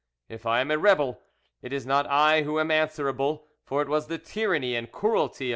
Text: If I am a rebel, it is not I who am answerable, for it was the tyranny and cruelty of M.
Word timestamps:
If 0.29 0.47
I 0.47 0.61
am 0.61 0.71
a 0.71 0.79
rebel, 0.79 1.19
it 1.61 1.71
is 1.71 1.85
not 1.85 2.07
I 2.07 2.41
who 2.41 2.59
am 2.59 2.71
answerable, 2.71 3.45
for 3.67 3.83
it 3.83 3.87
was 3.87 4.07
the 4.07 4.17
tyranny 4.17 4.73
and 4.75 4.91
cruelty 4.91 5.49
of 5.49 5.49
M. 5.49 5.49